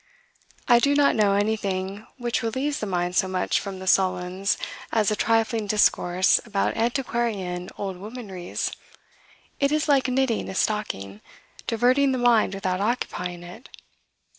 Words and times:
"I 0.67 0.79
do 0.79 0.95
not 0.95 1.15
know 1.15 1.35
anything 1.35 2.07
which 2.17 2.41
relieves 2.41 2.79
the 2.79 2.87
mind 2.87 3.15
so 3.15 3.27
much 3.27 3.59
from 3.59 3.77
the 3.77 3.85
sullens 3.85 4.57
as 4.91 5.11
a 5.11 5.15
trifling 5.15 5.67
discourse 5.67 6.41
about 6.43 6.75
antiquarian 6.75 7.69
oldwomanries. 7.77 8.71
It 9.59 9.71
is 9.71 9.87
like 9.87 10.07
knitting 10.07 10.49
a 10.49 10.55
stocking, 10.55 11.21
diverting 11.67 12.13
the 12.13 12.17
mind 12.17 12.55
without 12.55 12.81
occupying 12.81 13.43
it." 13.43 13.69